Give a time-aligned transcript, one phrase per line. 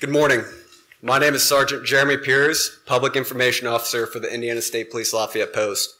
[0.00, 0.42] Good morning.
[1.02, 5.52] My name is Sergeant Jeremy Piers, Public Information Officer for the Indiana State Police Lafayette
[5.52, 5.94] Post.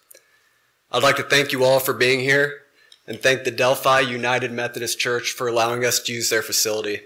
[0.90, 2.62] I'd like to thank you all for being here
[3.06, 7.02] and thank the Delphi United Methodist Church for allowing us to use their facility.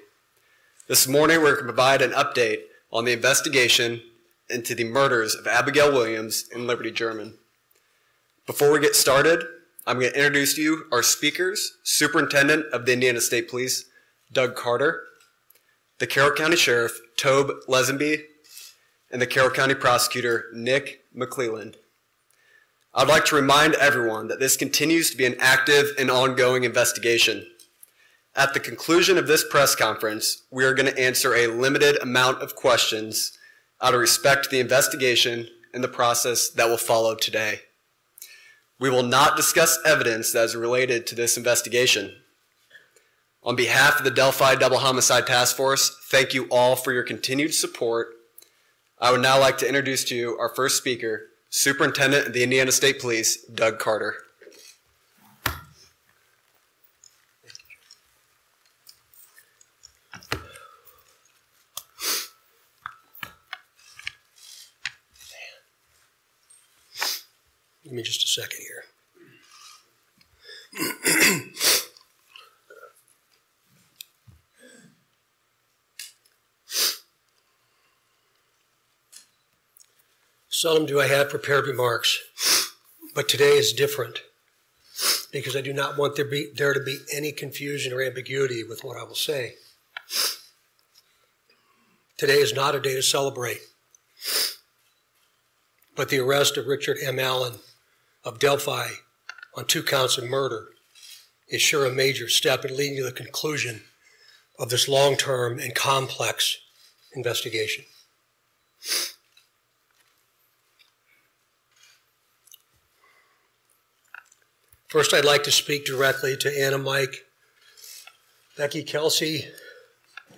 [0.89, 4.01] This morning, we're going to provide an update on the investigation
[4.49, 7.35] into the murders of Abigail Williams and Liberty German.
[8.47, 9.45] Before we get started,
[9.87, 13.85] I'm going to introduce to you our speakers, Superintendent of the Indiana State Police,
[14.33, 15.03] Doug Carter,
[15.99, 18.23] the Carroll County Sheriff, Tobe Leazenby,
[19.11, 21.75] and the Carroll County Prosecutor, Nick McLeland.
[22.95, 27.47] I'd like to remind everyone that this continues to be an active and ongoing investigation.
[28.35, 32.43] At the conclusion of this press conference, we are going to answer a limited amount
[32.43, 33.37] of questions
[33.83, 37.61] out of respect to the investigation and the process that will follow today.
[38.79, 42.15] We will not discuss evidence that is related to this investigation.
[43.49, 47.55] On behalf of the Delphi Double Homicide Task Force, thank you all for your continued
[47.55, 48.09] support.
[48.99, 52.71] I would now like to introduce to you our first speaker, Superintendent of the Indiana
[52.71, 54.17] State Police, Doug Carter.
[67.83, 68.85] Give me just a second here.
[80.61, 82.21] Seldom do I have prepared remarks,
[83.15, 84.23] but today is different
[85.31, 88.83] because I do not want there, be, there to be any confusion or ambiguity with
[88.83, 89.55] what I will say.
[92.17, 93.61] Today is not a day to celebrate,
[95.95, 97.21] but the arrest of Richard M.
[97.21, 97.61] Allen
[98.25, 98.89] of Delphi
[99.57, 100.71] on two counts of murder
[101.49, 103.83] is sure a major step in leading to the conclusion
[104.59, 106.59] of this long term and complex
[107.15, 107.85] investigation.
[114.89, 117.27] First, I'd like to speak directly to Anna Mike,
[118.57, 119.45] Becky Kelsi,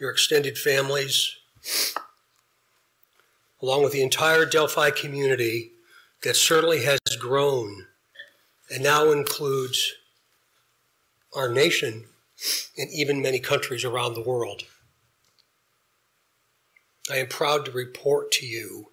[0.01, 1.37] your extended families,
[3.63, 5.71] along with the entire Delphi community
[6.25, 7.87] that certainly has grown
[8.69, 9.93] and now includes
[11.33, 12.07] our nation
[12.77, 14.65] and even many countries around the world.
[17.09, 18.89] I am proud to report to you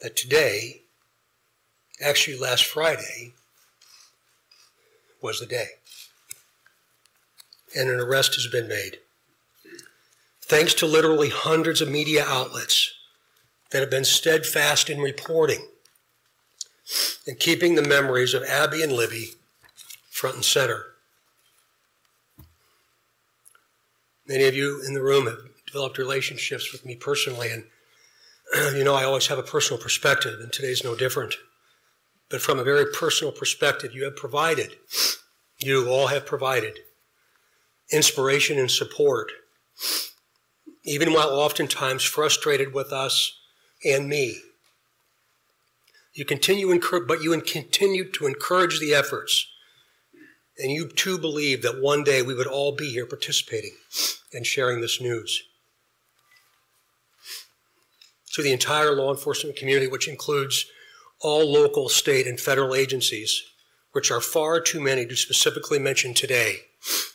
[0.00, 0.83] that today,
[2.00, 3.34] actually last Friday,
[5.20, 5.66] was the day.
[7.76, 8.98] And an arrest has been made.
[10.42, 12.92] Thanks to literally hundreds of media outlets
[13.70, 15.66] that have been steadfast in reporting
[17.26, 19.30] and keeping the memories of Abby and Libby
[20.10, 20.84] front and center.
[24.28, 27.64] Many of you in the room have developed relationships with me personally, and
[28.76, 31.34] you know I always have a personal perspective, and today's no different.
[32.30, 34.76] But from a very personal perspective, you have provided,
[35.60, 36.80] you all have provided
[37.92, 39.30] inspiration and support,
[40.84, 43.38] even while oftentimes frustrated with us
[43.84, 44.40] and me.
[46.14, 49.46] You continue, but you continue to encourage the efforts,
[50.58, 53.72] and you too believe that one day we would all be here participating
[54.32, 55.42] and sharing this news.
[58.34, 60.66] To the entire law enforcement community, which includes
[61.20, 63.42] all local, state, and federal agencies,
[63.92, 66.56] which are far too many to specifically mention today,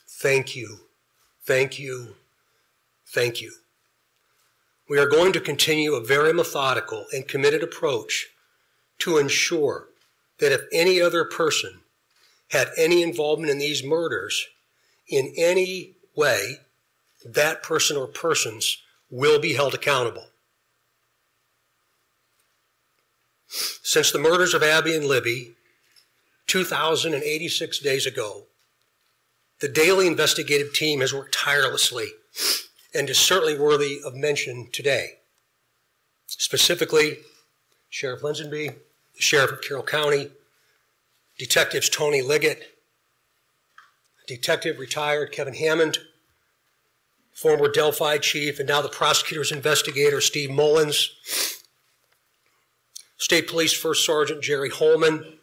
[0.08, 0.80] thank you,
[1.44, 2.16] thank you,
[3.08, 3.52] thank you.
[4.90, 8.30] We are going to continue a very methodical and committed approach
[9.00, 9.90] to ensure
[10.40, 11.82] that if any other person
[12.50, 14.48] had any involvement in these murders
[15.08, 16.58] in any way,
[17.26, 18.78] that person or persons
[19.10, 20.28] will be held accountable.
[23.50, 25.56] Since the murders of Abby and Libby
[26.48, 28.44] 2,086 days ago,
[29.60, 32.12] the daily investigative team has worked tirelessly
[32.94, 35.20] and is certainly worthy of mention today.
[36.28, 37.18] Specifically,
[37.90, 38.76] Sheriff Leazenby,
[39.16, 40.30] the Sheriff of Carroll County,
[41.38, 42.76] Detectives Tony Liggett,
[44.28, 45.98] Detective retired Kevin Hammond,
[47.34, 51.59] former Delphi chief and now the prosecutor's investigator, Steve Mullins,
[53.20, 55.36] State Police First Sergeant Jerry Holeman,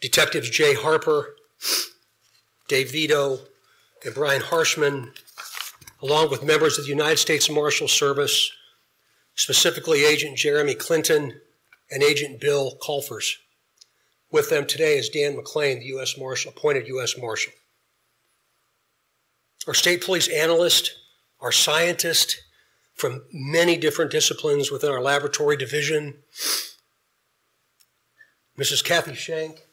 [0.00, 1.34] Detectives Jay Harper,
[2.68, 3.40] Dave Vido,
[4.04, 5.12] and Brian Harshman,
[6.02, 8.52] along with members of the United States Marshal Service,
[9.34, 11.40] specifically Agent Jeremy Clinton
[11.90, 13.38] and Agent Bill Colfers.
[14.30, 16.16] With them today is Dan McLean, the U.S.
[16.16, 17.16] Marshal, appointed U.S.
[17.18, 17.52] Marshal.
[19.66, 20.94] Our state police analyst,
[21.40, 22.42] our scientist
[22.96, 26.14] from many different disciplines within our laboratory division,
[28.58, 28.82] Mrs.
[28.82, 29.66] Kathy Shank,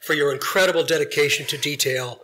[0.00, 2.20] for your incredible dedication to detail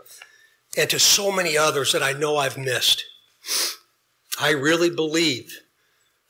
[0.77, 3.05] and to so many others that I know I've missed.
[4.41, 5.61] I really believe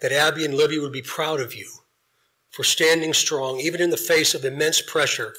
[0.00, 1.68] that Abby and Libby would be proud of you
[2.50, 5.34] for standing strong, even in the face of immense pressure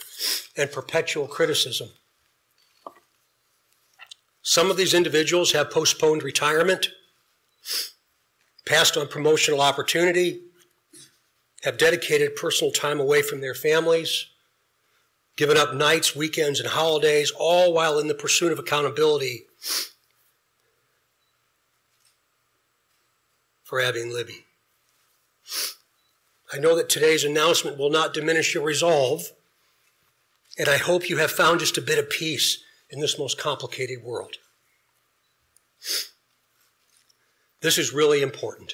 [0.56, 1.90] and perpetual criticism.
[4.52, 6.90] Some of these individuals have postponed retirement,
[8.66, 10.42] passed on promotional opportunity,
[11.64, 14.26] have dedicated personal time away from their families,
[15.38, 19.46] given up nights, weekends, and holidays, all while in the pursuit of accountability
[23.64, 24.44] for Abby and Libby.
[26.52, 29.32] I know that today's announcement will not diminish your resolve,
[30.58, 34.04] and I hope you have found just a bit of peace in this most complicated
[34.04, 34.36] world.
[37.62, 38.74] This is really important.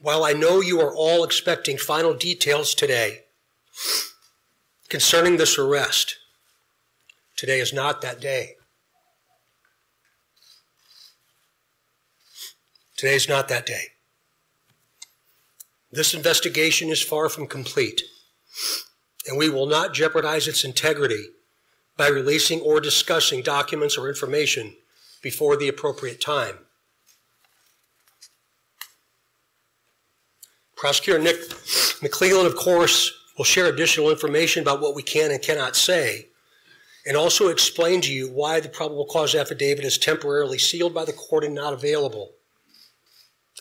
[0.00, 3.24] While I know you are all expecting final details today
[4.88, 6.16] concerning this arrest,
[7.36, 8.54] today is not that day.
[12.96, 13.84] Today is not that day.
[15.90, 18.02] This investigation is far from complete,
[19.26, 21.28] and we will not jeopardize its integrity
[21.98, 24.74] by releasing or discussing documents or information
[25.20, 26.56] before the appropriate time.
[30.76, 31.36] Prosecutor Nick
[32.00, 36.28] McLeland, of course, will share additional information about what we can and cannot say,
[37.04, 41.12] and also explain to you why the probable cause affidavit is temporarily sealed by the
[41.12, 42.30] court and not available.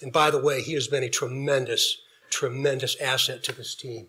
[0.04, 1.98] And by the way, he has been a tremendous,
[2.30, 4.07] tremendous asset to this team.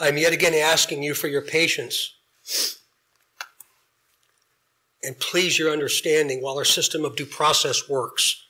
[0.00, 2.14] I'm yet again asking you for your patience
[5.02, 8.42] and please your understanding while our system of due process works.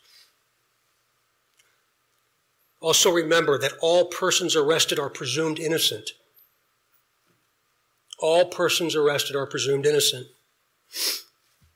[2.81, 6.11] Also remember that all persons arrested are presumed innocent.
[8.21, 10.29] All persons arrested are presumed innocent.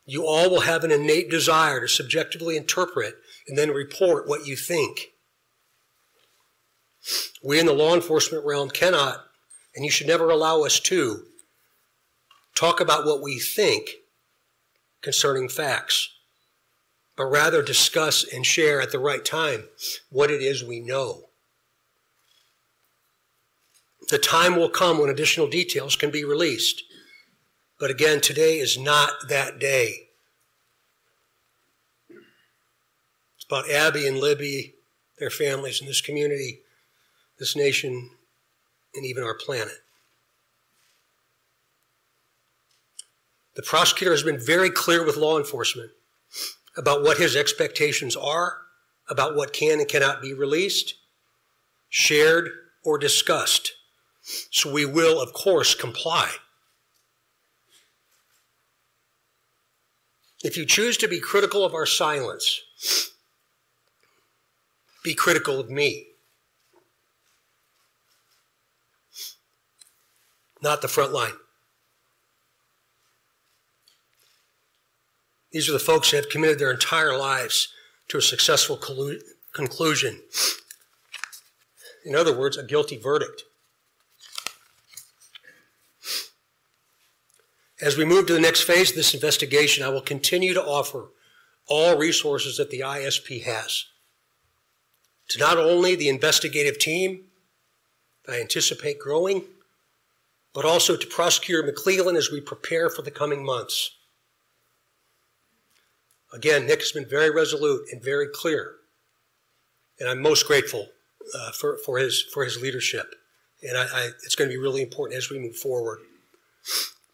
[0.06, 3.17] You all will have an innate desire to subjectively interpret
[3.49, 5.11] and then report what you think.
[7.43, 9.25] We in the law enforcement realm cannot
[9.75, 11.25] and you should never allow us to
[12.55, 13.91] talk about what we think
[15.03, 16.09] concerning facts,
[17.17, 19.65] but rather discuss and share at the right time
[20.11, 21.25] what it is we know.
[24.09, 26.82] The time will come when additional details can be released.
[27.81, 30.09] But again, today is not that day.
[33.37, 34.75] It's about Abby and Libby,
[35.19, 36.61] their families, and this community,
[37.38, 38.11] this nation,
[38.94, 39.79] and even our planet.
[43.56, 45.90] The prosecutor has been very clear with law enforcement
[46.76, 48.59] about what his expectations are,
[49.09, 50.95] about what can and cannot be released,
[51.88, 52.49] shared,
[52.85, 53.73] or discussed.
[54.50, 56.30] So we will, of course, comply.
[60.42, 62.61] If you choose to be critical of our silence,
[65.02, 66.09] be critical of me.
[70.64, 71.35] Not the front line.
[75.52, 77.68] These are the folks that have committed their entire lives
[78.09, 80.21] to a successful collu- conclusion.
[82.04, 83.44] In other words, a guilty verdict.
[87.80, 91.11] As we move to the next phase of this investigation, I will continue to offer
[91.66, 93.85] all resources that the ISP has
[95.28, 97.25] to not only the investigative team
[98.28, 99.44] I anticipate growing,
[100.54, 103.90] but also to Prosecutor McLeland as we prepare for the coming months.
[106.32, 108.76] Again, Nick has been very resolute and very clear,
[110.00, 110.88] and I'm most grateful
[111.34, 113.14] uh, for, for, his, for his leadership.
[113.62, 116.00] And I, I, it's going to be really important as we move forward.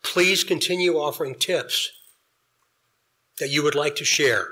[0.02, 1.90] Please continue offering tips
[3.38, 4.49] that you would like to share.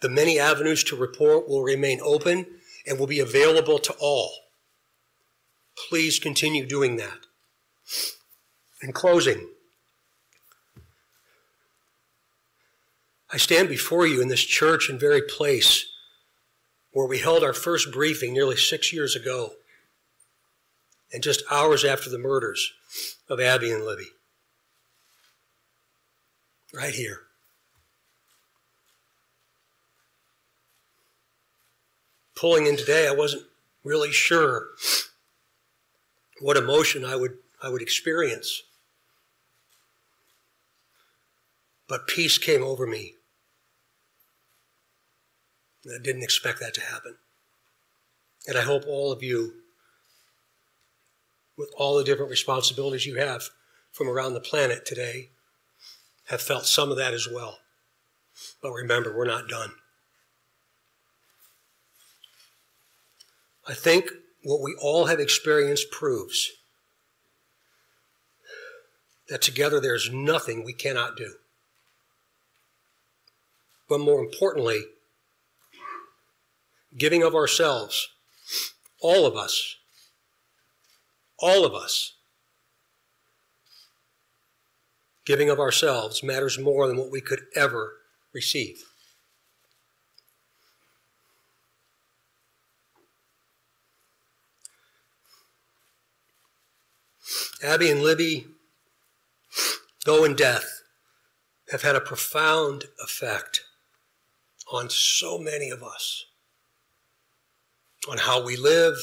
[0.00, 2.46] The many avenues to report will remain open
[2.86, 4.30] and will be available to all.
[5.88, 7.26] Please continue doing that.
[8.82, 9.48] In closing,
[13.32, 15.86] I stand before you in this church and very place
[16.92, 19.52] where we held our first briefing nearly six years ago,
[21.12, 22.72] and just hours after the murders
[23.28, 24.08] of Abby and Libby.
[26.72, 27.22] Right here.
[32.34, 33.44] Pulling in today, I wasn't
[33.84, 34.68] really sure
[36.40, 38.62] what emotion I would, I would experience.
[41.90, 43.14] But peace came over me.
[45.84, 47.16] I didn't expect that to happen.
[48.46, 49.54] And I hope all of you,
[51.58, 53.50] with all the different responsibilities you have
[53.90, 55.30] from around the planet today,
[56.28, 57.58] have felt some of that as well.
[58.62, 59.72] But remember, we're not done.
[63.66, 64.10] I think
[64.44, 66.52] what we all have experienced proves
[69.28, 71.34] that together there's nothing we cannot do.
[73.90, 74.84] But more importantly,
[76.96, 78.08] giving of ourselves,
[79.00, 79.74] all of us,
[81.40, 82.14] all of us,
[85.26, 87.96] giving of ourselves matters more than what we could ever
[88.32, 88.84] receive.
[97.60, 98.46] Abby and Libby,
[100.06, 100.82] though in death,
[101.72, 103.64] have had a profound effect
[104.70, 106.26] on so many of us
[108.08, 108.96] on how we live,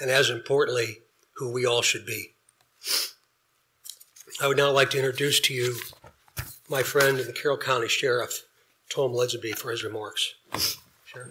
[0.00, 0.98] and as importantly,
[1.36, 2.34] who we all should be.
[4.40, 5.76] I would now like to introduce to you
[6.68, 8.44] my friend and the Carroll County Sheriff,
[8.88, 10.34] Tobe Leazenby, for his remarks.
[11.06, 11.30] Sheriff.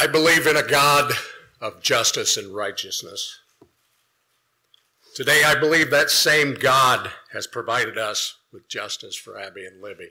[0.00, 1.12] I believe in a God
[1.60, 3.40] of justice and righteousness.
[5.16, 10.10] Today, I believe that same God has provided us with justice for Abby and Libby.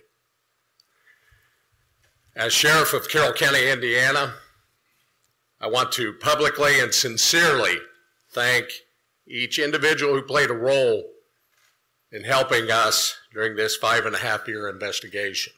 [2.35, 4.33] As Sheriff of Carroll County, Indiana,
[5.61, 7.77] I want to publicly and sincerely
[8.29, 8.65] thank
[9.25, 11.05] each individual who played a role
[12.11, 15.53] in helping us during this five and a half year investigation.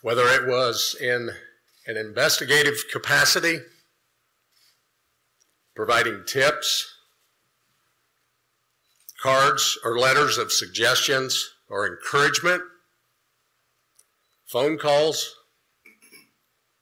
[0.00, 1.30] Whether it was in
[1.86, 3.60] an investigative capacity,
[5.74, 6.94] providing tips,
[9.20, 12.62] cards or letters of suggestions or encouragement,
[14.46, 15.34] phone calls,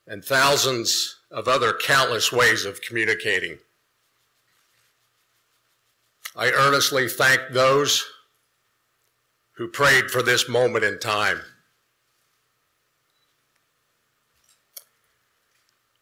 [0.07, 3.57] and thousands of other countless ways of communicating.
[6.35, 8.05] I earnestly thank those
[9.53, 11.41] who prayed for this moment in time.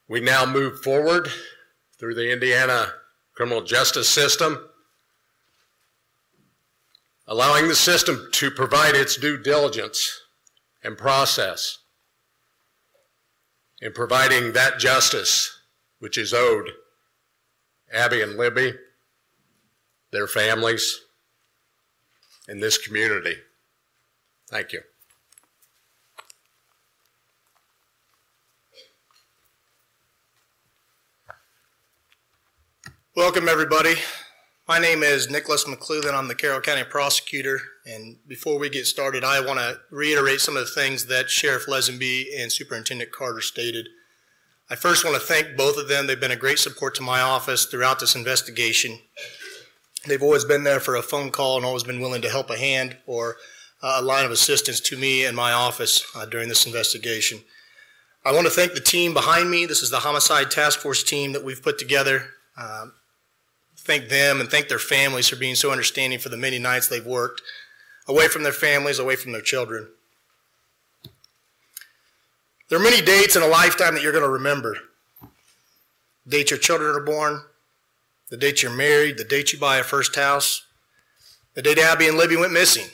[0.09, 1.29] We now move forward
[1.99, 2.93] through the Indiana
[3.35, 4.67] criminal justice system,
[7.27, 10.23] allowing the system to provide its due diligence
[10.83, 11.77] and process
[13.81, 15.59] in providing that justice
[15.99, 16.71] which is owed
[17.93, 18.73] Abby and Libby,
[20.11, 21.01] their families,
[22.47, 23.35] and this community.
[24.49, 24.81] Thank you.
[33.19, 33.95] Welcome, everybody.
[34.65, 36.13] My name is Nicholas McLeland.
[36.13, 37.59] I'm the Carroll County Prosecutor.
[37.85, 41.65] And before we get started, I want to reiterate some of the things that Sheriff
[41.65, 43.89] Leazenby and Superintendent Carter stated.
[44.69, 46.07] I first want to thank both of them.
[46.07, 48.99] They've been a great support to my office throughout this investigation.
[50.07, 52.57] They've always been there for a phone call and always been willing to help a
[52.57, 53.35] hand or
[53.83, 57.41] a line of assistance to me and my office uh, during this investigation.
[58.25, 59.65] I want to thank the team behind me.
[59.65, 62.23] This is the Homicide Task Force team that we've put together.
[62.57, 62.93] Um,
[63.85, 67.05] thank them and thank their families for being so understanding for the many nights they've
[67.05, 67.41] worked
[68.07, 69.87] away from their families, away from their children.
[72.69, 74.77] There are many dates in a lifetime that you're going to remember.
[76.25, 77.41] The date your children are born,
[78.29, 80.65] the date you're married, the date you buy a first house,
[81.55, 82.87] the date Abby and Libby went missing.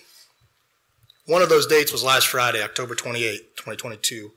[1.25, 4.31] One of those dates was last Friday, October 28, 2022.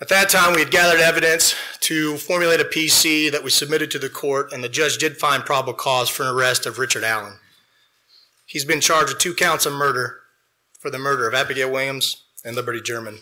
[0.00, 3.98] At that time, we had gathered evidence to formulate a PC that we submitted to
[3.98, 7.38] the court, and the judge did find probable cause for an arrest of Richard Allen.
[8.46, 10.20] He's been charged with two counts of murder
[10.78, 13.18] for the murder of Abigail Williams and Liberty German.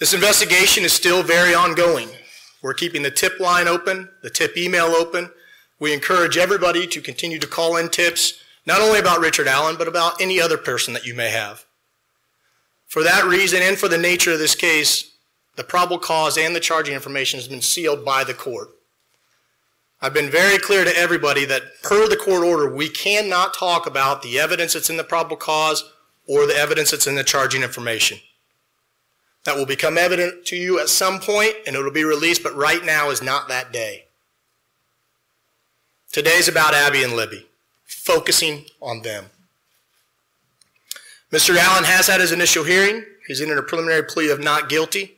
[0.00, 2.08] This investigation is still very ongoing.
[2.60, 5.30] We're keeping the tip line open, the tip email open.
[5.78, 9.86] We encourage everybody to continue to call in tips Not only about Richard Allen, but
[9.86, 11.65] about any other person that you may have.
[12.86, 15.12] For that reason and for the nature of this case,
[15.56, 18.68] the probable cause and the charging information has been sealed by the court.
[20.00, 24.22] I've been very clear to everybody that per the court order, we cannot talk about
[24.22, 25.90] the evidence that's in the probable cause
[26.28, 28.18] or the evidence that's in the charging information.
[29.44, 32.84] That will become evident to you at some point and it'll be released, but right
[32.84, 34.04] now is not that day.
[36.12, 37.46] Today's about Abby and Libby,
[37.84, 39.26] focusing on them.
[41.32, 41.56] Mr.
[41.56, 43.04] Allen has had his initial hearing.
[43.26, 45.16] He's entered a preliminary plea of not guilty.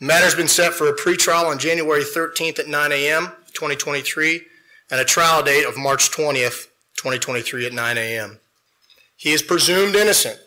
[0.00, 4.42] The matter's been set for a pretrial on January 13th at 9 a.m., 2023,
[4.90, 8.40] and a trial date of March 20th, 2023 at 9 a.m.
[9.16, 10.40] He is presumed innocent.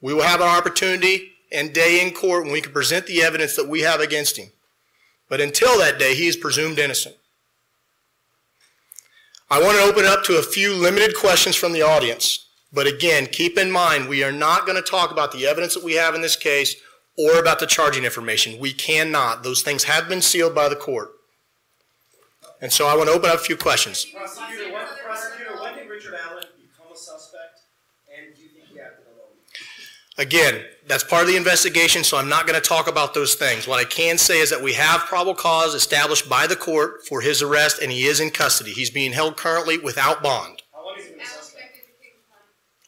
[0.00, 3.54] We will have an opportunity and day in court when we can present the evidence
[3.56, 4.48] that we have against him.
[5.28, 7.16] But until that day, he is presumed innocent.
[9.50, 12.46] I want to open up to a few limited questions from the audience.
[12.72, 15.84] But again, keep in mind, we are not going to talk about the evidence that
[15.84, 16.76] we have in this case
[17.18, 18.58] or about the charging information.
[18.58, 19.42] We cannot.
[19.42, 21.10] Those things have been sealed by the court.
[22.62, 24.06] And so I want to open up a few questions.
[24.06, 27.60] Prosecutor, when, prosecutor, when did Richard Allen become a suspect,
[28.16, 29.36] and do you think he acted alone?
[30.16, 33.66] Again, that's part of the investigation, so I'm not going to talk about those things.
[33.66, 37.20] What I can say is that we have probable cause established by the court for
[37.20, 38.70] his arrest, and he is in custody.
[38.70, 40.62] He's being held currently without bond.
[40.72, 41.78] How long has he been a suspect?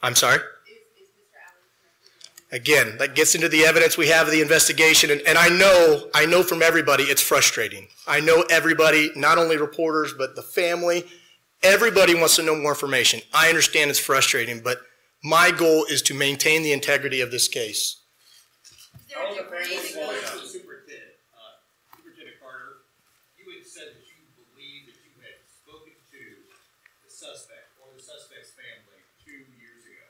[0.04, 0.38] I'm sorry?
[2.52, 6.08] Again, that gets into the evidence we have of the investigation, and, and I know,
[6.14, 7.88] I know from everybody, it's frustrating.
[8.06, 11.04] I know everybody, not only reporters, but the family,
[11.62, 13.23] everybody wants to know more information.
[13.32, 14.82] I understand it's frustrating, but
[15.25, 18.02] my goal is to maintain the integrity of this case.
[19.12, 20.52] How long the family Superintendent, was?
[20.52, 21.58] Superintendent, uh,
[21.96, 22.84] Superintendent Carter,
[23.40, 26.20] you had said that you believe that you had spoken to
[27.02, 30.06] the suspect or the suspect's family two years ago.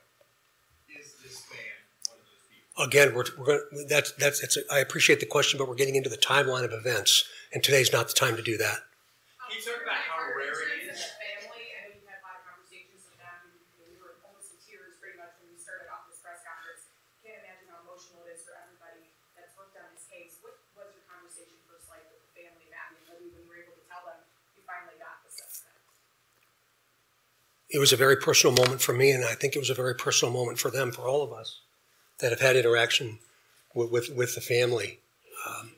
[0.89, 1.77] Is this man
[2.09, 2.64] one of those people?
[2.75, 5.95] Again, we're, we're going, that's, that's, it's, a- I appreciate the question, but we're getting
[5.95, 7.23] into the timeline of events,
[7.55, 8.83] and today's not the time to do that.
[9.47, 10.99] Can you talk about how rare it is?
[10.99, 13.39] Family, I know you've had a lot of conversations with them,
[13.79, 16.91] we were almost in tears pretty much when we started off this press conference.
[17.23, 19.07] Can't imagine how emotional it is for everybody
[19.39, 20.35] that's worked on this case.
[20.43, 23.85] What was your conversation first like with the family, Matt, when you were able to
[23.87, 24.19] tell them
[24.51, 25.79] you finally got the suspect?
[27.71, 29.95] It was a very personal moment for me, and I think it was a very
[29.95, 31.63] personal moment for them, for all of us
[32.19, 33.19] that have had interaction
[33.73, 34.99] with, with, with the family.
[35.45, 35.71] Um,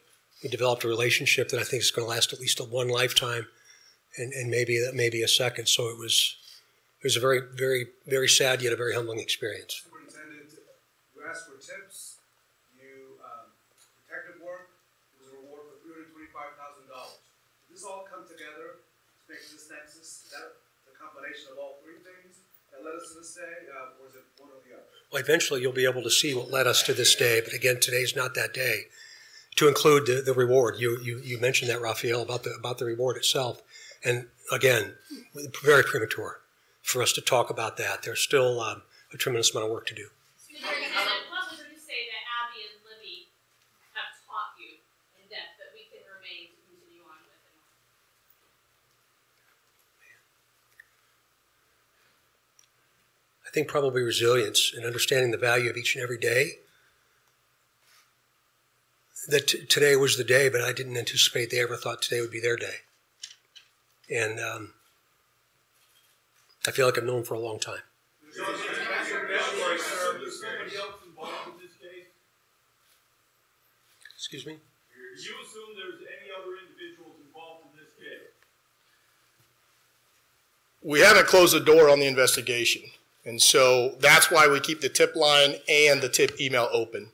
[0.44, 2.90] we developed a relationship that I think is going to last at least a one
[2.90, 3.48] lifetime,
[4.18, 5.68] and, and maybe that maybe a second.
[5.68, 6.38] So it was
[7.02, 9.82] it was a very very very sad yet a very humbling experience.
[9.84, 10.54] Superintendent,
[11.16, 12.22] you asked for tips,
[12.78, 13.50] you, um,
[14.06, 14.78] detective work,
[15.18, 17.22] it was a reward for three hundred twenty-five thousand dollars.
[17.66, 20.54] Did this all come together to make this nexus, that
[20.86, 24.18] the combination of all three things that led us to this day, uh, or is
[24.18, 24.97] it one or the other?
[25.14, 28.16] Eventually you'll be able to see what led us to this day, but again, today's
[28.16, 28.84] not that day.
[29.56, 32.86] To include the, the reward, you, you you mentioned that Raphael about the about the
[32.86, 33.64] reward itself,
[34.04, 34.94] and again,
[35.64, 36.42] very premature
[36.84, 38.04] for us to talk about that.
[38.04, 40.08] There's still um, a tremendous amount of work to do.
[40.38, 43.34] Superintendent, what would you say that Abby and Libby
[43.98, 44.78] have taught you
[45.18, 47.42] in depth that we can remain to continue on with?
[47.42, 47.76] in life?
[53.48, 56.60] I think probably resilience and understanding the value of each and every day.
[59.30, 62.32] That t- today was the day, but I didn't anticipate they ever thought today would
[62.32, 62.76] be their day.
[64.10, 64.74] And um,
[66.68, 67.80] I feel like I've known for a long time.
[68.30, 68.36] Is
[70.42, 72.08] somebody else involved in this case?
[74.16, 74.54] Excuse me?
[74.54, 78.28] Do you assume there's any other individuals involved in this case?
[80.84, 82.84] We haven't closed the door on the investigation.
[83.28, 87.12] And so that's why we keep the tip line and the tip email open.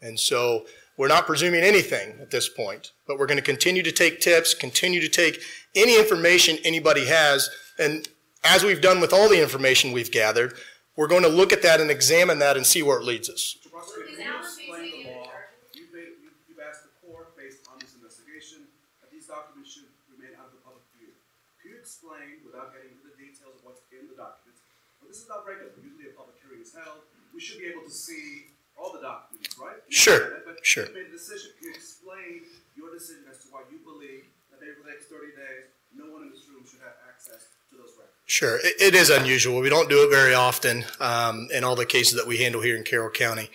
[0.00, 0.64] And so
[0.96, 4.54] we're not presuming anything at this point, but we're going to continue to take tips,
[4.54, 5.42] continue to take
[5.74, 7.50] any information anybody has.
[7.80, 8.08] And
[8.44, 10.54] as we've done with all the information we've gathered,
[10.94, 13.58] we're going to look at that and examine that and see where it leads us.
[13.58, 13.72] Mr.
[13.72, 15.26] Prosecutor, Is can you Alan explain facing the any law?
[15.26, 15.66] charges?
[15.74, 18.70] You've, made, you, you've asked the court, based on this investigation,
[19.02, 21.10] that these documents should remain out of the public view.
[21.58, 24.62] Can you explain, without getting into the details of what's in the documents,
[25.04, 27.04] well, this is not regular, usually a public hearing is held,
[27.36, 28.46] we should be able to see
[28.80, 29.76] all the documents, right?
[29.88, 30.86] You Sure, that, sure.
[30.86, 34.64] You made a decision, can you explain your decision as to why you believe that
[34.64, 37.92] over the next thirty days, no one in this room should have access to those
[37.92, 38.16] records?
[38.24, 39.60] Sure, it, it is unusual.
[39.60, 42.76] We don't do it very often um, in all the cases that we handle here
[42.76, 43.50] in Carroll County.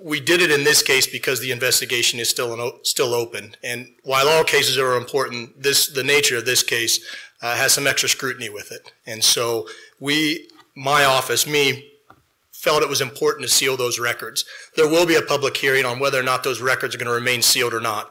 [0.00, 3.54] We did it in this case because the investigation is still an, still open.
[3.62, 7.00] And while all cases are important, this the nature of this case
[7.42, 8.92] uh, has some extra scrutiny with it.
[9.06, 9.66] And so
[10.00, 11.90] we, my office, me,
[12.64, 14.46] felt it was important to seal those records.
[14.74, 17.12] There will be a public hearing on whether or not those records are going to
[17.12, 18.10] remain sealed or not.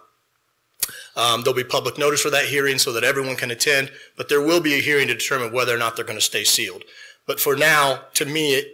[1.15, 4.41] Um, there'll be public notice for that hearing so that everyone can attend, but there
[4.41, 6.83] will be a hearing to determine whether or not they're going to stay sealed.
[7.25, 8.67] But for now, to me, it,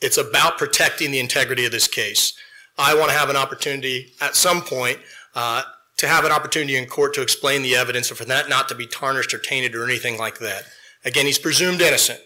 [0.00, 2.32] it's about protecting the integrity of this case.
[2.78, 5.00] I want to have an opportunity at some point
[5.34, 5.64] uh,
[5.98, 8.74] to have an opportunity in court to explain the evidence and for that not to
[8.74, 10.64] be tarnished or tainted or anything like that.
[11.04, 12.20] Again, he's presumed innocent.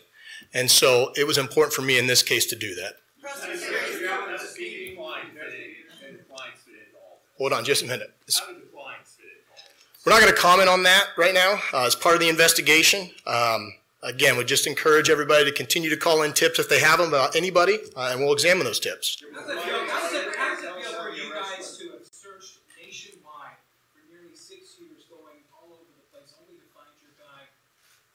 [0.54, 2.94] And so it was important for me in this case to do that.
[7.36, 8.14] Hold on just a minute.
[10.06, 13.10] We're not going to comment on that right now uh, as part of the investigation.
[13.26, 16.98] Um, again, we just encourage everybody to continue to call in tips if they have
[16.98, 19.22] them about anybody, uh, and we'll examine those tips.
[19.34, 21.84] How does it feel, how does it, how does it feel for you guys to
[21.96, 23.56] have searched nationwide
[23.90, 27.48] for nearly six years, going all over the place, only to find your guy,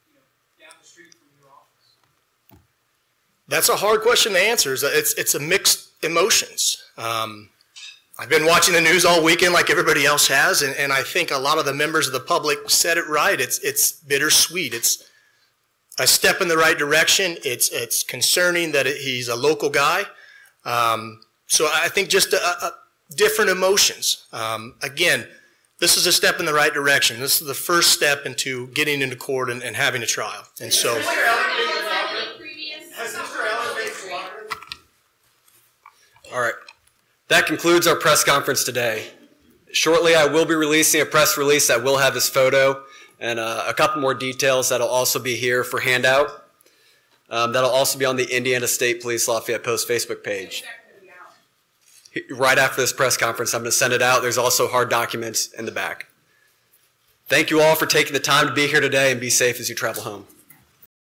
[0.08, 0.22] you know,
[0.62, 1.98] down the street from your office?
[3.50, 4.74] That's a hard question to answer.
[4.74, 6.80] It's, it's a mixed emotions.
[6.96, 7.50] Um,
[8.16, 11.32] I've been watching the news all weekend like everybody else has, and, and I think
[11.32, 13.40] a lot of the members of the public said it right.
[13.40, 14.72] It's, it's bittersweet.
[14.72, 15.02] It's
[15.98, 17.38] a step in the right direction.
[17.44, 20.04] It's, it's concerning that it, he's a local guy.
[20.64, 22.72] Um, so I think just a, a
[23.16, 24.26] different emotions.
[24.32, 25.26] Um, again,
[25.80, 27.18] this is a step in the right direction.
[27.18, 30.44] This is the first step into getting into court and, and having a trial.
[30.60, 30.94] And so.
[36.32, 36.54] All right.
[37.28, 39.08] That concludes our press conference today.
[39.72, 42.82] Shortly, I will be releasing a press release that will have his photo
[43.20, 46.46] and uh, a couple more details that'll also be here for handout.
[47.28, 50.64] Um, that'll also be on the Indiana State Police Lafayette Post Facebook page.
[52.30, 54.22] Right after this press conference, I'm going to send it out.
[54.22, 56.06] There's also hard documents in the back.
[57.26, 59.68] Thank you all for taking the time to be here today and be safe as
[59.68, 60.26] you travel home.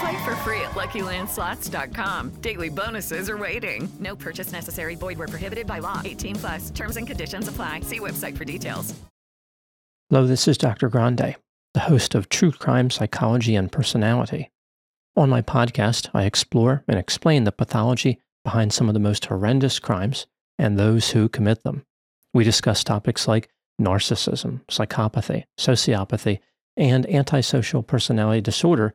[0.00, 2.30] Play for free at LuckyLandSlots.com.
[2.40, 3.88] Daily bonuses are waiting.
[4.00, 4.94] No purchase necessary.
[4.94, 6.00] Void where prohibited by law.
[6.04, 6.70] 18 plus.
[6.70, 7.80] Terms and conditions apply.
[7.80, 8.94] See website for details.
[10.10, 10.88] Hello, this is Dr.
[10.88, 11.34] Grande,
[11.72, 14.50] the host of True Crime Psychology and Personality.
[15.16, 19.78] On my podcast, I explore and explain the pathology behind some of the most horrendous
[19.78, 20.26] crimes
[20.58, 21.86] and those who commit them.
[22.34, 23.48] We discuss topics like
[23.80, 26.40] narcissism, psychopathy, sociopathy,
[26.76, 28.94] and antisocial personality disorder